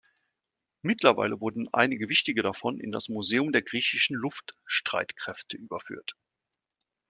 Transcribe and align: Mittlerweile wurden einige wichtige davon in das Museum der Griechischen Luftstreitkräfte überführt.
Mittlerweile 0.81 1.41
wurden 1.41 1.71
einige 1.75 2.09
wichtige 2.09 2.41
davon 2.41 2.79
in 2.79 2.91
das 2.91 3.07
Museum 3.07 3.51
der 3.51 3.61
Griechischen 3.61 4.15
Luftstreitkräfte 4.15 5.57
überführt. 5.57 6.15